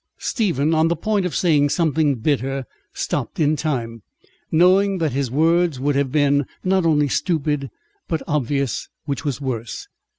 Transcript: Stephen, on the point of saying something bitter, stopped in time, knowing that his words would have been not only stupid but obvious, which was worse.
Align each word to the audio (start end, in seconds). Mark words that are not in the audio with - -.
Stephen, 0.17 0.73
on 0.73 0.87
the 0.87 0.95
point 0.95 1.27
of 1.27 1.35
saying 1.35 1.69
something 1.69 2.15
bitter, 2.15 2.65
stopped 2.91 3.39
in 3.39 3.55
time, 3.55 4.01
knowing 4.51 4.97
that 4.97 5.11
his 5.11 5.29
words 5.29 5.79
would 5.79 5.95
have 5.95 6.11
been 6.11 6.47
not 6.63 6.87
only 6.87 7.07
stupid 7.07 7.69
but 8.07 8.23
obvious, 8.27 8.89
which 9.05 9.23
was 9.23 9.39
worse. 9.39 9.87